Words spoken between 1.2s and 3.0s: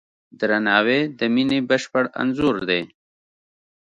مینې بشپړ انځور دی.